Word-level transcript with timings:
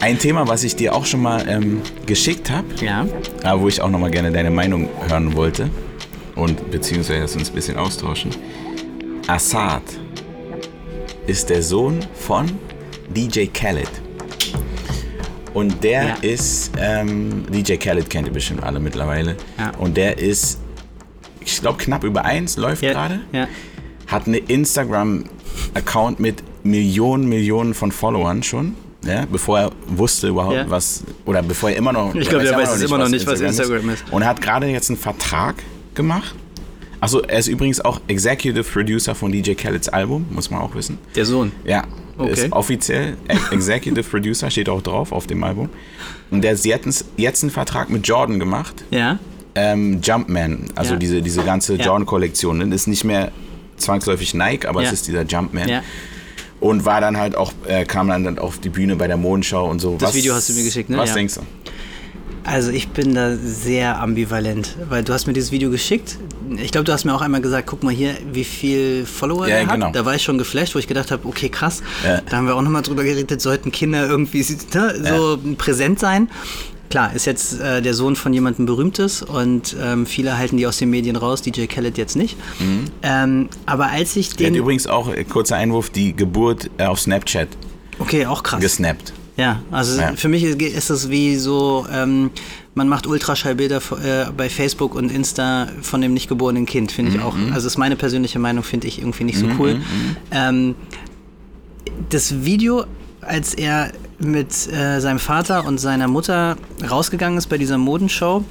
Ein 0.00 0.18
Thema, 0.18 0.46
was 0.46 0.62
ich 0.62 0.76
dir 0.76 0.94
auch 0.94 1.04
schon 1.06 1.22
mal 1.22 1.44
ähm, 1.48 1.80
geschickt 2.04 2.50
habe, 2.50 2.66
Ja. 2.80 3.06
aber 3.42 3.62
wo 3.62 3.68
ich 3.68 3.80
auch 3.80 3.88
noch 3.90 3.98
mal 3.98 4.10
gerne 4.10 4.30
deine 4.30 4.50
Meinung 4.50 4.88
hören 5.08 5.34
wollte 5.34 5.70
und 6.34 6.70
beziehungsweise 6.70 7.38
uns 7.38 7.48
ein 7.50 7.54
bisschen 7.54 7.76
austauschen. 7.76 8.30
Assad 9.26 9.82
ist 11.26 11.50
der 11.50 11.62
Sohn 11.62 12.00
von 12.14 12.46
DJ 13.14 13.46
Khaled. 13.46 13.88
Und 15.54 15.82
der 15.82 16.02
Ja. 16.04 16.14
ist, 16.20 16.72
ähm, 16.78 17.44
DJ 17.52 17.76
Khaled 17.76 18.10
kennt 18.10 18.28
ihr 18.28 18.34
bestimmt 18.34 18.62
alle 18.62 18.78
mittlerweile. 18.78 19.36
Ja. 19.58 19.70
Und 19.78 19.96
der 19.96 20.18
ist, 20.18 20.58
ich 21.40 21.58
glaube, 21.60 21.78
knapp 21.78 22.04
über 22.04 22.24
eins, 22.24 22.58
läuft 22.58 22.82
Ja. 22.82 22.92
gerade. 22.92 23.20
Hat 24.06 24.26
eine 24.28 24.36
Instagram-Account 24.36 26.20
mit 26.20 26.44
Millionen, 26.62 27.28
Millionen 27.28 27.72
von 27.74 27.90
Followern 27.90 28.42
schon. 28.42 28.74
Ja, 29.06 29.24
bevor 29.30 29.58
er 29.60 29.70
wusste 29.86 30.28
überhaupt 30.28 30.54
Ja. 30.56 30.64
was, 30.70 31.02
oder 31.24 31.42
bevor 31.42 31.70
er 31.70 31.76
immer 31.76 31.92
noch. 31.92 32.14
Ich 32.14 32.26
er 32.26 32.30
glaube, 32.30 32.44
der 32.44 32.52
ja 32.52 32.58
weiß 32.58 32.74
es 32.76 32.82
immer 32.82 32.98
noch 32.98 33.08
nicht, 33.08 33.26
was 33.26 33.40
Instagram 33.40 33.90
ist. 33.90 34.04
Und 34.10 34.22
er 34.22 34.28
hat 34.28 34.40
gerade 34.42 34.66
jetzt 34.66 34.90
einen 34.90 34.98
Vertrag 34.98 35.56
gemacht. 35.94 36.34
Achso, 37.00 37.20
er 37.20 37.38
ist 37.38 37.48
übrigens 37.48 37.80
auch 37.80 38.00
Executive 38.08 38.62
Producer 38.64 39.14
von 39.14 39.30
DJ 39.30 39.52
Khaled's 39.54 39.88
Album, 39.88 40.24
muss 40.30 40.50
man 40.50 40.60
auch 40.60 40.74
wissen. 40.74 40.98
Der 41.14 41.26
Sohn. 41.26 41.52
Ja, 41.64 41.84
Okay. 42.18 42.32
ist 42.32 42.52
offiziell 42.52 43.16
Ex- 43.28 43.48
Executive 43.52 44.02
Producer, 44.08 44.50
steht 44.50 44.70
auch 44.70 44.80
drauf 44.80 45.12
auf 45.12 45.26
dem 45.26 45.44
Album. 45.44 45.68
Und 46.30 46.42
der 46.42 46.52
hat 46.56 46.64
jetzt, 46.64 47.04
jetzt 47.18 47.42
einen 47.42 47.50
Vertrag 47.50 47.90
mit 47.90 48.08
Jordan 48.08 48.38
gemacht. 48.40 48.84
Ja. 48.90 49.18
Ähm, 49.54 50.00
Jumpman, 50.02 50.68
also 50.74 50.94
Ja. 50.94 50.98
diese, 50.98 51.20
diese 51.22 51.42
ganze. 51.42 51.74
Jordan-Kollektion. 51.74 52.58
ne? 52.58 52.74
Ist 52.74 52.86
nicht 52.88 53.04
mehr 53.04 53.30
zwangsläufig 53.76 54.32
Nike, 54.34 54.66
aber 54.66 54.82
es 54.82 54.92
ist 54.92 55.06
dieser 55.08 55.22
Jumpman. 55.24 55.68
Ja. 55.68 55.82
Und 56.60 56.84
war 56.84 57.00
dann 57.00 57.16
halt 57.18 57.36
auch, 57.36 57.52
äh, 57.66 57.84
kam 57.84 58.08
dann, 58.08 58.24
dann 58.24 58.38
auf 58.38 58.58
die 58.58 58.70
Bühne 58.70 58.96
bei 58.96 59.06
der 59.06 59.16
Mondschau 59.18 59.68
und 59.68 59.80
so. 59.80 59.96
Das 59.98 60.14
Video 60.14 60.34
hast 60.34 60.48
du 60.48 60.54
mir 60.54 60.64
geschickt, 60.64 60.88
ne? 60.88 60.96
Was 60.96 61.10
Ja. 61.10 61.14
denkst 61.16 61.34
du? 61.34 61.40
Also 62.44 62.70
ich 62.70 62.88
bin 62.90 63.12
da 63.14 63.34
sehr 63.36 64.00
ambivalent, 64.00 64.76
weil 64.88 65.02
du 65.02 65.12
hast 65.12 65.26
mir 65.26 65.32
dieses 65.32 65.50
Video 65.50 65.68
geschickt. 65.68 66.16
Ich 66.62 66.70
glaube, 66.70 66.84
du 66.84 66.92
hast 66.92 67.04
mir 67.04 67.12
auch 67.12 67.20
einmal 67.20 67.40
gesagt, 67.40 67.66
guck 67.66 67.82
mal 67.82 67.92
hier, 67.92 68.14
wie 68.32 68.44
viel 68.44 69.04
Follower 69.04 69.48
Ja, 69.48 69.56
er 69.56 69.66
hat. 69.66 69.74
genau. 69.74 69.90
Da 69.90 70.04
war 70.04 70.14
ich 70.14 70.22
schon 70.22 70.38
geflasht, 70.38 70.74
wo 70.76 70.78
ich 70.78 70.86
gedacht 70.86 71.10
habe, 71.10 71.26
okay, 71.26 71.48
krass. 71.48 71.82
Ja. 72.04 72.20
Da 72.20 72.36
haben 72.36 72.46
wir 72.46 72.54
auch 72.54 72.62
nochmal 72.62 72.82
drüber 72.82 73.02
geredet, 73.02 73.40
sollten 73.42 73.72
Kinder 73.72 74.06
irgendwie 74.08 74.46
ne, 74.74 74.94
so 75.04 75.38
präsent 75.58 75.98
sein. 75.98 76.28
Klar, 76.90 77.12
ist 77.14 77.26
jetzt 77.26 77.60
äh, 77.60 77.82
der 77.82 77.94
Sohn 77.94 78.14
von 78.16 78.32
jemandem 78.32 78.66
Berühmtes 78.66 79.22
und 79.22 79.76
ähm, 79.82 80.06
viele 80.06 80.38
halten 80.38 80.56
die 80.56 80.66
aus 80.66 80.78
den 80.78 80.90
Medien 80.90 81.16
raus, 81.16 81.42
DJ 81.42 81.66
Khaled 81.66 81.98
jetzt 81.98 82.16
nicht. 82.16 82.36
Ähm, 83.02 83.48
aber 83.66 83.88
als 83.90 84.14
ich 84.16 84.28
Er 84.28 84.32
hat 84.32 84.40
den... 84.40 84.54
übrigens 84.54 84.86
auch, 84.86 85.08
äh, 85.12 85.24
kurzer 85.24 85.56
Einwurf, 85.56 85.90
die 85.90 86.14
Geburt 86.14 86.70
äh, 86.78 86.84
auf 86.84 87.00
Snapchat 87.00 87.48
Okay, 87.98 88.26
auch 88.26 88.42
krass. 88.42 88.60
gesnappt. 88.60 89.12
Ja, 89.36 89.60
also 89.70 90.00
Ja. 90.00 90.12
für 90.16 90.28
mich 90.28 90.42
ist 90.44 90.90
es 90.90 91.10
wie 91.10 91.36
so, 91.36 91.86
ähm, 91.92 92.30
man 92.74 92.88
macht 92.88 93.06
Ultraschallbilder 93.06 93.76
äh, 94.02 94.30
bei 94.36 94.48
Facebook 94.48 94.94
und 94.94 95.10
Insta 95.10 95.68
von 95.82 96.00
dem 96.00 96.14
nicht 96.14 96.28
geborenen 96.28 96.66
Kind, 96.66 96.92
finde 96.92 97.16
ich 97.16 97.20
auch. 97.22 97.34
Also 97.52 97.66
ist 97.66 97.76
meine 97.78 97.96
persönliche 97.96 98.38
Meinung, 98.38 98.62
finde 98.64 98.86
ich 98.86 98.98
irgendwie 98.98 99.24
nicht 99.24 99.38
so 99.38 99.46
cool. 99.58 99.80
Ähm, 100.30 100.74
das 102.10 102.44
Video, 102.44 102.84
als 103.20 103.54
er 103.54 103.92
mit 104.18 104.72
äh, 104.72 105.00
seinem 105.00 105.18
Vater 105.18 105.64
und 105.64 105.78
seiner 105.78 106.08
Mutter 106.08 106.56
rausgegangen 106.88 107.38
ist 107.38 107.48
bei 107.48 107.58
dieser 107.58 107.78
Modenshow, 107.78 108.44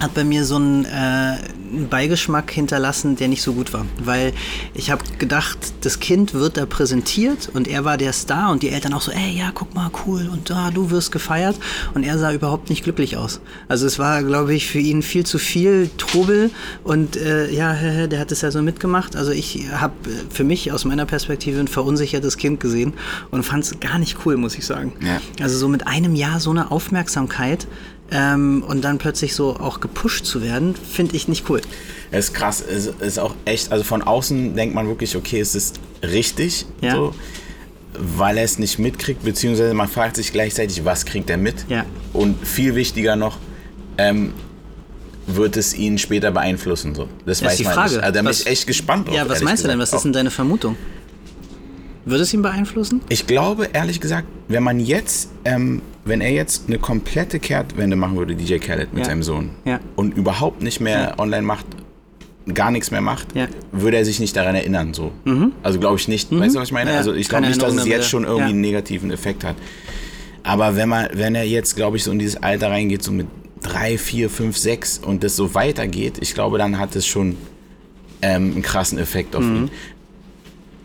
hat 0.00 0.14
bei 0.14 0.24
mir 0.24 0.44
so 0.44 0.56
einen, 0.56 0.84
äh, 0.84 1.36
einen 1.72 1.88
Beigeschmack 1.88 2.50
hinterlassen, 2.50 3.16
der 3.16 3.28
nicht 3.28 3.42
so 3.42 3.54
gut 3.54 3.72
war. 3.72 3.86
Weil 4.02 4.32
ich 4.74 4.90
habe 4.90 5.02
gedacht, 5.18 5.58
das 5.80 6.00
Kind 6.00 6.34
wird 6.34 6.56
da 6.56 6.66
präsentiert 6.66 7.50
und 7.52 7.68
er 7.68 7.84
war 7.84 7.96
der 7.96 8.12
Star 8.12 8.52
und 8.52 8.62
die 8.62 8.68
Eltern 8.68 8.92
auch 8.94 9.02
so, 9.02 9.10
ey, 9.10 9.36
ja, 9.36 9.50
guck 9.54 9.74
mal, 9.74 9.90
cool 10.06 10.28
und 10.30 10.50
da, 10.50 10.70
du 10.70 10.90
wirst 10.90 11.12
gefeiert. 11.12 11.56
Und 11.94 12.04
er 12.04 12.18
sah 12.18 12.32
überhaupt 12.32 12.70
nicht 12.70 12.84
glücklich 12.84 13.16
aus. 13.16 13.40
Also 13.68 13.86
es 13.86 13.98
war, 13.98 14.22
glaube 14.22 14.54
ich, 14.54 14.66
für 14.68 14.78
ihn 14.78 15.02
viel 15.02 15.24
zu 15.24 15.38
viel 15.38 15.90
Trubel 15.96 16.50
und 16.84 17.16
äh, 17.16 17.50
ja, 17.50 18.06
der 18.06 18.20
hat 18.20 18.32
es 18.32 18.42
ja 18.42 18.50
so 18.50 18.62
mitgemacht. 18.62 19.16
Also 19.16 19.32
ich 19.32 19.66
habe 19.72 19.94
für 20.30 20.44
mich 20.44 20.72
aus 20.72 20.84
meiner 20.84 21.06
Perspektive 21.06 21.60
ein 21.60 21.68
verunsichertes 21.68 22.36
Kind 22.36 22.60
gesehen 22.60 22.92
und 23.30 23.42
fand 23.44 23.64
es 23.64 23.80
gar 23.80 23.98
nicht 23.98 24.18
cool, 24.24 24.36
muss 24.36 24.56
ich 24.56 24.66
sagen. 24.66 24.92
Ja. 25.00 25.20
Also 25.40 25.56
so 25.58 25.68
mit 25.68 25.86
einem 25.86 26.14
Jahr 26.14 26.40
so 26.40 26.50
eine 26.50 26.70
Aufmerksamkeit 26.70 27.66
ähm, 28.12 28.62
und 28.66 28.82
dann 28.82 28.98
plötzlich 28.98 29.34
so 29.34 29.56
auch 29.56 29.80
gepusht 29.80 30.24
zu 30.26 30.42
werden, 30.42 30.74
finde 30.76 31.16
ich 31.16 31.26
nicht 31.28 31.48
cool. 31.50 31.60
Es 32.10 32.26
ist 32.26 32.34
krass, 32.34 32.62
es 32.62 32.86
ist 32.86 33.18
auch 33.18 33.34
echt, 33.46 33.72
also 33.72 33.82
von 33.84 34.02
außen 34.02 34.54
denkt 34.54 34.74
man 34.74 34.86
wirklich, 34.86 35.16
okay, 35.16 35.40
es 35.40 35.54
ist 35.54 35.80
richtig, 36.02 36.66
Ja. 36.82 36.92
so, 36.94 37.14
weil 37.98 38.38
er 38.38 38.44
es 38.44 38.58
nicht 38.58 38.78
mitkriegt, 38.78 39.22
beziehungsweise 39.24 39.74
man 39.74 39.88
fragt 39.88 40.16
sich 40.16 40.32
gleichzeitig, 40.32 40.84
was 40.84 41.04
kriegt 41.06 41.28
er 41.30 41.36
mit? 41.38 41.64
Ja. 41.68 41.84
Und 42.12 42.46
viel 42.46 42.74
wichtiger 42.74 43.16
noch, 43.16 43.38
ähm, 43.98 44.32
wird 45.26 45.56
es 45.56 45.72
ihn 45.74 45.98
später 45.98 46.30
beeinflussen? 46.32 46.94
So. 46.94 47.04
Das, 47.04 47.08
Das 47.24 47.38
ist 47.38 47.44
weiß 47.46 47.56
die 47.58 47.64
man 47.64 47.72
Frage. 47.74 47.90
nicht. 47.94 48.02
Also 48.02 48.12
da 48.14 48.20
bin 48.20 48.28
Was- 48.28 48.40
ich 48.40 48.46
echt 48.46 48.66
gespannt 48.66 49.08
drauf. 49.08 49.14
Ja, 49.14 49.28
was 49.28 49.42
meinst 49.42 49.62
du 49.64 49.68
denn? 49.68 49.78
gesagt. 49.78 49.92
Was 49.94 49.98
ist 50.00 50.04
denn 50.04 50.12
deine 50.12 50.30
Vermutung? 50.30 50.76
Würde 52.04 52.24
es 52.24 52.34
ihn 52.34 52.42
beeinflussen? 52.42 53.00
Ich 53.08 53.26
glaube, 53.28 53.68
ehrlich 53.72 54.00
gesagt, 54.00 54.26
wenn 54.48 54.62
man 54.64 54.80
jetzt, 54.80 55.28
ähm, 55.44 55.80
wenn 56.04 56.20
er 56.20 56.30
jetzt 56.32 56.64
eine 56.68 56.78
komplette 56.78 57.38
Kehrtwende 57.38 57.96
machen 57.96 58.16
würde, 58.16 58.34
DJ 58.34 58.56
Khaled 58.58 58.92
mit 58.92 59.04
Ja. 59.04 59.10
seinem 59.10 59.22
Sohn, 59.22 59.50
Ja. 59.64 59.80
und 59.96 60.16
überhaupt 60.16 60.62
nicht 60.62 60.80
mehr 60.80 61.14
online 61.18 61.42
macht, 61.42 61.66
gar 62.52 62.70
nichts 62.72 62.90
mehr 62.90 63.00
macht, 63.00 63.36
Ja. 63.36 63.46
würde 63.70 63.98
er 63.98 64.04
sich 64.04 64.18
nicht 64.18 64.34
daran 64.36 64.54
erinnern. 64.56 64.94
So. 64.94 65.12
Also 65.62 65.78
glaube 65.78 65.96
ich 65.98 66.08
nicht. 66.08 66.30
Weißt 66.32 66.56
du, 66.56 66.60
was 66.60 66.68
ich 66.68 66.72
meine? 66.72 66.90
Ja, 66.90 66.96
also 66.98 67.12
ich 67.14 67.28
glaube 67.28 67.46
nicht, 67.46 67.62
dass 67.62 67.74
es 67.74 67.86
jetzt 67.86 68.08
schon 68.08 68.24
irgendwie 68.24 68.42
Ja. 68.42 68.48
einen 68.50 68.60
negativen 68.60 69.10
Effekt 69.12 69.44
hat. 69.44 69.54
Aber 70.42 70.74
wenn 70.74 70.88
man, 70.88 71.06
wenn 71.12 71.36
er 71.36 71.44
jetzt, 71.44 71.76
glaube 71.76 71.96
ich, 71.98 72.02
so 72.04 72.10
in 72.10 72.18
dieses 72.18 72.42
Alter 72.42 72.68
reingeht, 72.70 73.04
so 73.04 73.12
mit 73.12 73.28
drei, 73.62 73.96
vier, 73.96 74.28
fünf, 74.28 74.56
sechs 74.56 74.98
und 74.98 75.22
das 75.22 75.36
so 75.36 75.54
weitergeht, 75.54 76.14
ich 76.20 76.34
glaube, 76.34 76.58
dann 76.58 76.80
hat 76.80 76.96
es 76.96 77.06
schon 77.06 77.36
ähm, 78.22 78.52
einen 78.54 78.62
krassen 78.62 78.98
Effekt 78.98 79.36
auf 79.36 79.44
Mhm. 79.44 79.56
ihn. 79.56 79.70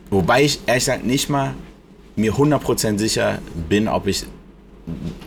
Wobei 0.09 0.43
ich 0.43 0.59
ehrlich 0.67 0.85
gesagt 0.85 1.05
nicht 1.05 1.29
mal 1.29 1.53
mir 2.15 2.33
100% 2.37 2.99
sicher 2.99 3.39
bin, 3.69 3.87
ob 3.87 4.07
ich 4.07 4.23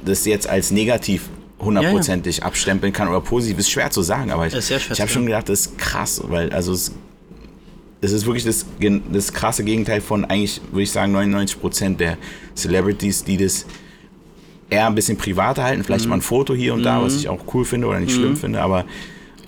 das 0.05 0.25
jetzt 0.25 0.49
als 0.49 0.71
negativ 0.71 1.29
hundertprozentig 1.59 2.43
abstempeln 2.43 2.93
kann 2.93 3.09
oder 3.09 3.21
positiv. 3.21 3.59
Ist 3.59 3.71
schwer 3.71 3.91
zu 3.91 4.03
sagen, 4.03 4.31
aber 4.31 4.47
ich, 4.47 4.55
ich 4.55 5.01
habe 5.01 5.11
schon 5.11 5.27
gedacht, 5.27 5.49
das 5.49 5.61
ist 5.67 5.79
krass, 5.79 6.23
weil 6.27 6.51
also 6.53 6.73
es, 6.73 6.93
es 8.01 8.13
ist 8.13 8.25
wirklich 8.25 8.45
das, 8.45 8.65
das 9.13 9.33
krasse 9.33 9.63
Gegenteil 9.63 10.01
von 10.01 10.25
eigentlich, 10.25 10.61
würde 10.71 10.83
ich 10.85 10.91
sagen, 10.91 11.15
99% 11.15 11.97
der 11.97 12.17
Celebrities, 12.57 13.25
die 13.25 13.37
das 13.37 13.67
eher 14.71 14.87
ein 14.87 14.95
bisschen 14.95 15.19
privater 15.19 15.63
halten, 15.65 15.85
vielleicht 15.85 16.05
Mhm. 16.05 16.11
mal 16.11 16.17
ein 16.17 16.23
Foto 16.23 16.55
hier 16.55 16.73
und 16.73 16.83
da, 16.83 17.03
was 17.03 17.17
ich 17.17 17.29
auch 17.29 17.41
cool 17.53 17.65
finde 17.65 17.89
oder 17.89 18.01
nicht 18.01 18.13
schlimm 18.15 18.37
finde, 18.37 18.63
aber 18.63 18.85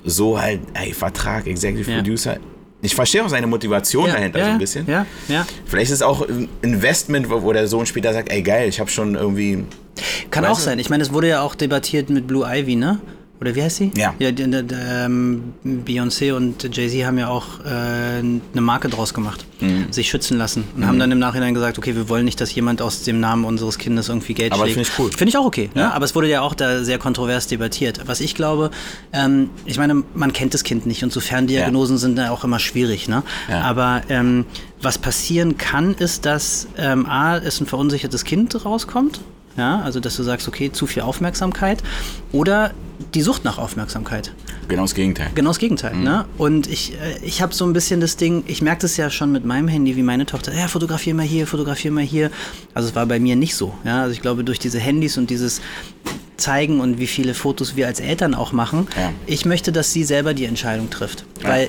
so 0.04 0.38
halt, 0.40 0.60
ey, 0.74 0.92
Vertrag, 0.92 1.46
Executive 1.46 1.90
Ja. 1.90 1.96
Producer. 1.98 2.36
Ich 2.84 2.94
verstehe 2.96 3.24
auch 3.24 3.28
seine 3.28 3.46
Motivation 3.46 4.08
dahinter 4.10 4.40
so 4.44 4.50
ein 4.50 4.58
bisschen. 4.58 4.84
Ja, 4.88 5.06
ja. 5.28 5.46
Vielleicht 5.64 5.92
ist 5.92 5.98
es 5.98 6.02
auch 6.02 6.28
ein 6.28 6.48
Investment, 6.62 7.30
wo, 7.30 7.40
wo 7.42 7.52
der 7.52 7.68
Sohn 7.68 7.86
später 7.86 8.12
sagt, 8.12 8.30
ey 8.32 8.42
geil, 8.42 8.68
ich 8.68 8.80
habe 8.80 8.90
schon 8.90 9.14
irgendwie. 9.14 9.62
Kann 10.30 10.44
Weißt 10.44 10.52
auch 10.52 10.58
du? 10.58 10.62
sein. 10.64 10.78
Ich 10.78 10.90
meine, 10.90 11.02
es 11.02 11.12
wurde 11.12 11.28
ja 11.28 11.42
auch 11.42 11.54
debattiert 11.54 12.10
mit 12.10 12.26
Blue 12.26 12.46
Ivy, 12.46 12.76
ne? 12.76 13.00
Oder 13.40 13.56
wie 13.56 13.62
heißt 13.64 13.78
sie? 13.78 13.90
Ja. 13.96 14.14
ja 14.20 14.28
ähm, 14.28 15.52
Beyoncé 15.64 16.32
und 16.32 16.62
Jay-Z 16.76 17.04
haben 17.04 17.18
ja 17.18 17.26
auch 17.26 17.58
äh, 17.64 17.68
eine 18.20 18.60
Marke 18.60 18.88
draus 18.88 19.12
gemacht, 19.14 19.44
Mhm. 19.60 19.86
sich 19.92 20.08
schützen 20.08 20.38
lassen 20.38 20.62
und 20.76 20.86
haben 20.86 20.98
dann 21.00 21.10
im 21.10 21.18
Nachhinein 21.18 21.52
gesagt, 21.52 21.76
okay, 21.76 21.96
wir 21.96 22.08
wollen 22.08 22.24
nicht, 22.24 22.40
dass 22.40 22.54
jemand 22.54 22.80
aus 22.80 23.02
dem 23.02 23.18
Namen 23.18 23.44
unseres 23.44 23.78
Kindes 23.78 24.08
irgendwie 24.08 24.34
Geld 24.34 24.52
Aber 24.52 24.62
schlägt. 24.62 24.74
finde 24.74 24.88
ich 24.92 24.98
cool. 24.98 25.10
Finde 25.10 25.28
ich 25.30 25.36
auch 25.36 25.44
okay. 25.44 25.70
Ja. 25.74 25.88
Ne? 25.88 25.92
Aber 25.94 26.04
es 26.04 26.14
wurde 26.14 26.28
ja 26.28 26.40
auch 26.40 26.54
da 26.54 26.84
sehr 26.84 26.98
kontrovers 26.98 27.48
debattiert. 27.48 28.02
Was 28.06 28.20
ich 28.20 28.36
glaube, 28.36 28.70
ähm, 29.12 29.50
ich 29.64 29.76
meine, 29.76 30.04
man 30.14 30.32
kennt 30.32 30.54
das 30.54 30.62
Kind 30.62 30.86
nicht 30.86 31.02
und 31.02 31.12
so 31.12 31.18
Ferndiagnosen 31.18 31.98
sind 31.98 32.16
da 32.16 32.30
auch 32.30 32.44
immer 32.44 32.60
schwierig. 32.60 33.08
Ne? 33.08 33.24
Ja. 33.50 33.62
Aber 33.62 34.02
ähm, 34.08 34.44
was 34.80 34.98
passieren 34.98 35.58
kann, 35.58 35.94
ist, 35.94 36.26
dass 36.26 36.68
ähm, 36.78 37.06
A, 37.06 37.38
es 37.38 37.60
ein 37.60 37.66
verunsichertes 37.66 38.22
Kind 38.24 38.64
rauskommt. 38.64 39.20
Ja, 39.56 39.80
also 39.80 40.00
dass 40.00 40.16
du 40.16 40.22
sagst, 40.22 40.48
okay, 40.48 40.72
zu 40.72 40.86
viel 40.86 41.02
Aufmerksamkeit 41.02 41.82
oder 42.32 42.72
die 43.14 43.20
Sucht 43.22 43.44
nach 43.44 43.58
Aufmerksamkeit. 43.58 44.32
Genau 44.68 44.82
das 44.82 44.94
Gegenteil. 44.94 45.28
Genau 45.34 45.50
das 45.50 45.58
Gegenteil. 45.58 45.94
Ne? 45.96 46.24
Und 46.38 46.66
ich, 46.68 46.94
äh, 46.94 47.18
ich 47.22 47.42
habe 47.42 47.52
so 47.52 47.66
ein 47.66 47.72
bisschen 47.72 48.00
das 48.00 48.16
Ding, 48.16 48.44
ich 48.46 48.62
merke 48.62 48.82
das 48.82 48.96
ja 48.96 49.10
schon 49.10 49.32
mit 49.32 49.44
meinem 49.44 49.68
Handy, 49.68 49.96
wie 49.96 50.02
meine 50.02 50.24
Tochter, 50.24 50.54
ja, 50.54 50.68
fotografier 50.68 51.12
mal 51.14 51.24
hier, 51.26 51.46
fotografier 51.46 51.90
mal 51.90 52.04
hier. 52.04 52.30
Also 52.72 52.88
es 52.88 52.94
war 52.94 53.04
bei 53.06 53.18
mir 53.18 53.36
nicht 53.36 53.54
so. 53.56 53.74
Ja? 53.84 54.02
Also 54.02 54.12
ich 54.12 54.22
glaube, 54.22 54.44
durch 54.44 54.58
diese 54.58 54.78
Handys 54.78 55.18
und 55.18 55.28
dieses 55.30 55.60
Zeigen 56.38 56.80
und 56.80 56.98
wie 56.98 57.06
viele 57.06 57.34
Fotos 57.34 57.76
wir 57.76 57.86
als 57.86 58.00
Eltern 58.00 58.34
auch 58.34 58.52
machen, 58.52 58.86
Ja. 58.96 59.12
ich 59.26 59.44
möchte, 59.44 59.72
dass 59.72 59.92
sie 59.92 60.04
selber 60.04 60.32
die 60.32 60.44
Entscheidung 60.46 60.88
trifft. 60.90 61.24
Ja. 61.42 61.48
Weil 61.50 61.68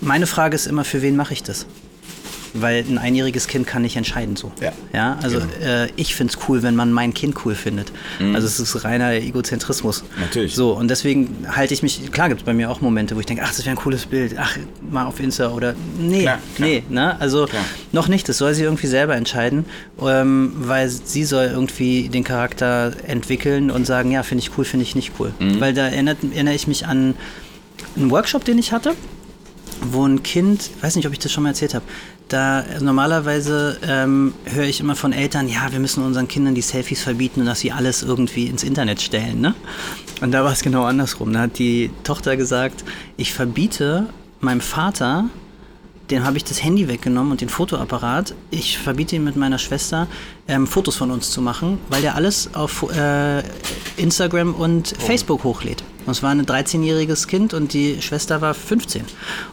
meine 0.00 0.26
Frage 0.26 0.54
ist 0.54 0.66
immer, 0.66 0.84
für 0.84 1.02
wen 1.02 1.16
mache 1.16 1.34
ich 1.34 1.42
das? 1.42 1.66
Weil 2.54 2.84
ein 2.88 2.98
einjähriges 2.98 3.46
Kind 3.46 3.66
kann 3.66 3.82
nicht 3.82 3.96
entscheiden 3.96 4.36
so. 4.36 4.52
Ja. 4.60 4.72
ja 4.92 5.18
also 5.22 5.38
Genau. 5.40 5.52
äh, 5.84 5.88
ich 5.96 6.14
finde 6.14 6.32
es 6.32 6.48
cool, 6.48 6.62
wenn 6.62 6.74
man 6.76 6.92
mein 6.92 7.14
Kind 7.14 7.34
cool 7.44 7.54
findet. 7.54 7.92
Also 8.34 8.46
es 8.46 8.58
ist 8.60 8.84
reiner 8.84 9.12
Egozentrismus. 9.12 10.02
Mhm. 10.02 10.20
Natürlich. 10.22 10.54
So, 10.54 10.72
und 10.72 10.88
deswegen 10.88 11.46
halte 11.48 11.74
ich 11.74 11.82
mich, 11.82 12.10
klar 12.12 12.28
gibt 12.28 12.40
es 12.42 12.44
bei 12.46 12.52
mir 12.54 12.70
auch 12.70 12.80
Momente, 12.80 13.16
wo 13.16 13.20
ich 13.20 13.26
denke, 13.26 13.42
ach, 13.44 13.48
das 13.54 13.60
wäre 13.60 13.70
ein 13.70 13.76
cooles 13.76 14.06
Bild, 14.06 14.34
ach, 14.38 14.56
mal 14.90 15.06
auf 15.06 15.20
Insta 15.20 15.48
oder 15.50 15.74
nee, 15.98 16.22
Klar, 16.22 16.38
klar. 16.56 16.68
nee, 16.68 16.82
ne? 16.88 17.20
Also 17.20 17.46
Klar. 17.46 17.64
noch 17.92 18.08
nicht, 18.08 18.28
das 18.28 18.38
soll 18.38 18.54
sie 18.54 18.62
irgendwie 18.64 18.86
selber 18.86 19.14
entscheiden, 19.16 19.64
ähm, 20.00 20.52
weil 20.56 20.88
sie 20.88 21.24
soll 21.24 21.46
irgendwie 21.46 22.08
den 22.08 22.24
Charakter 22.24 22.92
entwickeln 23.06 23.70
und 23.70 23.86
sagen, 23.86 24.10
ja, 24.10 24.22
finde 24.22 24.42
ich 24.44 24.56
cool, 24.58 24.64
finde 24.64 24.84
ich 24.84 24.94
nicht 24.94 25.12
cool. 25.18 25.32
Mhm. 25.38 25.60
Weil 25.60 25.74
da 25.74 25.86
erinnert, 25.88 26.18
erinnere 26.32 26.54
ich 26.54 26.66
mich 26.66 26.86
an 26.86 27.14
einen 27.96 28.10
Workshop, 28.10 28.44
den 28.44 28.58
ich 28.58 28.72
hatte, 28.72 28.94
wo 29.80 30.06
ein 30.06 30.22
Kind, 30.22 30.70
weiß 30.80 30.96
nicht, 30.96 31.06
ob 31.06 31.12
ich 31.12 31.18
das 31.18 31.32
schon 31.32 31.42
mal 31.42 31.50
erzählt 31.50 31.74
habe, 31.74 31.84
da 32.28 32.64
normalerweise 32.80 33.78
ähm, 33.86 34.34
höre 34.44 34.64
ich 34.64 34.80
immer 34.80 34.94
von 34.94 35.12
Eltern, 35.12 35.48
ja, 35.48 35.72
wir 35.72 35.80
müssen 35.80 36.04
unseren 36.04 36.28
Kindern 36.28 36.54
die 36.54 36.62
Selfies 36.62 37.02
verbieten 37.02 37.40
und 37.40 37.46
dass 37.46 37.60
sie 37.60 37.72
alles 37.72 38.02
irgendwie 38.02 38.46
ins 38.46 38.62
Internet 38.62 39.00
stellen. 39.00 39.40
Ne? 39.40 39.54
Und 40.20 40.32
da 40.32 40.44
war 40.44 40.52
es 40.52 40.62
genau 40.62 40.84
andersrum. 40.84 41.32
Da 41.32 41.40
hat 41.40 41.58
die 41.58 41.90
Tochter 42.04 42.36
gesagt, 42.36 42.84
ich 43.16 43.32
verbiete 43.32 44.06
meinem 44.40 44.60
Vater, 44.60 45.28
dem 46.10 46.24
habe 46.24 46.36
ich 46.36 46.44
das 46.44 46.62
Handy 46.62 46.88
weggenommen 46.88 47.32
und 47.32 47.40
den 47.40 47.48
Fotoapparat. 47.48 48.34
Ich 48.50 48.78
verbiete 48.78 49.16
ihm 49.16 49.24
mit 49.24 49.36
meiner 49.36 49.58
Schwester, 49.58 50.08
ähm, 50.48 50.66
Fotos 50.66 50.96
von 50.96 51.10
uns 51.10 51.30
zu 51.30 51.40
machen, 51.40 51.78
weil 51.88 52.02
der 52.02 52.16
alles 52.16 52.54
auf 52.54 52.84
äh, 52.92 53.42
Instagram 53.96 54.54
und 54.54 54.94
Facebook 54.98 55.44
hochlädt. 55.44 55.84
Und 56.06 56.12
es 56.12 56.22
war 56.22 56.30
ein 56.30 56.44
13-jähriges 56.44 57.26
Kind 57.26 57.54
und 57.54 57.72
die 57.72 58.00
Schwester 58.02 58.40
war 58.40 58.54
15. 58.54 59.04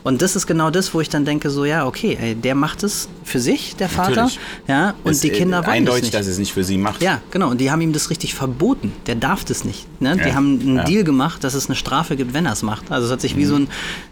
Und 0.04 0.22
das 0.22 0.36
ist 0.36 0.48
genau 0.48 0.70
das, 0.70 0.94
wo 0.94 1.02
ich 1.02 1.10
dann 1.10 1.26
denke, 1.26 1.50
so 1.50 1.66
ja, 1.66 1.86
okay, 1.86 2.18
ey, 2.20 2.36
der 2.36 2.56
macht 2.56 2.84
es 2.84 3.10
für 3.24 3.40
sich, 3.40 3.76
der 3.76 3.90
Vater. 3.90 4.10
Natürlich. 4.24 4.40
Ja, 4.68 4.94
und 5.04 5.12
Es, 5.12 5.20
die 5.20 5.30
Kinder 5.30 5.66
wollen 5.66 5.76
Eindeutig, 5.76 6.02
das 6.04 6.12
nicht. 6.12 6.14
dass 6.20 6.28
es 6.28 6.38
nicht 6.40 6.54
für 6.54 6.64
sie 6.64 6.78
macht. 6.78 7.02
Ja, 7.02 7.22
genau. 7.32 7.50
Und 7.50 7.60
die 7.60 7.70
haben 7.70 7.82
ihm 7.82 7.94
das 7.94 8.10
richtig 8.10 8.34
verboten. 8.34 8.94
Der 9.08 9.16
darf 9.16 9.44
das 9.46 9.66
nicht. 9.66 9.86
Ne? 10.02 10.16
Die 10.16 10.30
Ja, 10.30 10.36
haben 10.36 10.60
einen 10.62 10.76
ja. 10.78 10.84
Deal 10.84 11.04
gemacht, 11.04 11.44
dass 11.44 11.54
es 11.54 11.68
eine 11.68 11.76
Strafe 11.76 12.16
gibt, 12.16 12.34
wenn 12.34 12.46
er 12.46 12.54
es 12.54 12.64
macht. 12.64 12.92
Also 12.92 13.08
es 13.08 13.12
hat 13.12 13.22
sich 13.22 13.36
wie 13.36 13.46
so 13.46 13.56
ein 13.56 13.68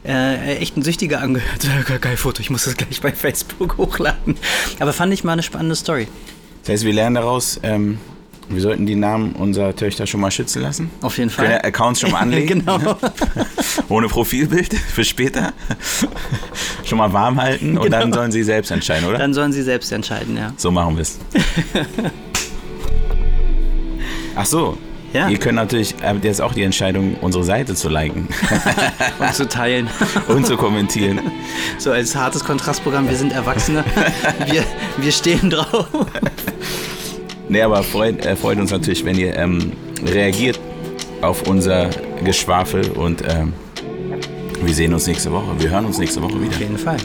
äh, 0.06 0.58
echt 0.58 0.76
ein 0.78 0.84
Süchtiger 0.84 1.22
angehört. 1.22 1.68
Geil 2.02 2.18
Foto, 2.18 2.42
ich 2.42 2.50
muss 2.50 2.66
das 2.66 2.76
gleich 2.76 3.02
bei 3.02 3.12
Facebook 3.14 3.78
hochladen. 3.78 4.36
Aber 4.80 4.94
fand 4.94 5.14
ich 5.14 5.24
mal 5.24 5.34
eine 5.34 5.44
spannende 5.44 5.76
Story. 5.76 6.08
Das 6.64 6.74
heißt, 6.74 6.84
wir 6.84 6.94
lernen 6.94 7.16
daraus, 7.16 7.60
ähm, 7.64 8.00
wir 8.50 8.62
sollten 8.62 8.86
die 8.86 8.96
Namen 8.96 9.34
unserer 9.34 9.76
Töchter 9.76 10.06
schon 10.06 10.22
mal 10.22 10.32
schützen 10.32 10.62
lassen. 10.62 10.90
Auf 11.02 11.18
jeden 11.18 11.30
Können 11.32 11.50
Fall. 11.52 11.62
Accounts 11.64 12.00
schon 12.02 12.12
mal 12.12 12.20
anlegen. 12.22 12.60
genau. 12.66 12.80
Ohne 13.90 14.08
Profilbild 14.08 14.74
für 14.74 15.04
später. 15.04 15.54
schon 16.86 16.98
mal 16.98 17.12
warm 17.14 17.42
halten 17.42 17.78
und 17.78 17.92
dann 17.92 18.04
Genau. 18.06 18.16
sollen 18.18 18.32
sie 18.32 18.44
selbst 18.44 18.72
entscheiden, 18.72 19.08
oder? 19.08 19.18
Dann 19.18 19.34
sollen 19.34 19.52
sie 19.52 19.64
selbst 19.64 19.92
entscheiden, 19.92 20.38
ja. 20.38 20.54
So 20.58 20.70
machen 20.72 20.96
wir 20.96 21.02
es. 21.02 21.18
Ach 24.36 24.46
so. 24.46 24.78
Ja. 25.14 25.30
Ihr 25.30 25.38
könnt 25.38 25.56
natürlich, 25.56 25.96
habt 26.04 26.26
jetzt 26.26 26.42
auch 26.42 26.54
die 26.54 26.64
Entscheidung, 26.64 27.16
unsere 27.22 27.46
Seite 27.46 27.74
zu 27.74 27.88
liken 27.88 28.28
Und 29.18 29.34
zu 29.34 29.48
teilen. 29.48 29.88
und 30.28 30.46
zu 30.46 30.58
kommentieren. 30.58 31.22
So 31.78 31.92
als 31.94 32.14
hartes 32.18 32.44
Kontrastprogramm, 32.44 33.08
wir 33.10 33.16
sind 33.16 33.32
Erwachsene. 33.32 33.86
Wir, 34.52 34.66
wir 34.98 35.12
stehen 35.14 35.50
drauf. 35.50 35.88
Nee, 37.48 37.62
aber 37.62 37.84
freut, 37.84 38.26
äh, 38.26 38.36
freut 38.36 38.60
uns 38.60 38.72
natürlich, 38.72 39.06
wenn 39.06 39.18
ihr 39.18 39.36
ähm, 39.36 39.72
reagiert 40.06 40.60
auf 41.22 41.48
unser 41.48 41.90
Geschwafel 42.24 42.90
und 42.92 43.24
ähm, 43.28 43.54
wir 44.64 44.74
sehen 44.74 44.94
uns 44.94 45.08
nächste 45.08 45.32
Woche. 45.32 45.48
Wir 45.60 45.70
hören 45.70 45.86
uns 45.86 45.98
nächste 45.98 46.22
Woche 46.22 46.42
wieder. 46.42 46.54
Auf 46.54 46.60
jeden 46.60 46.78
Fall. 46.78 46.98